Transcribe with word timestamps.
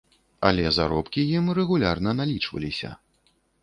Але 0.49 0.65
заробкі 0.77 1.27
ім 1.41 1.53
рэгулярна 1.61 2.19
налічваліся. 2.21 2.89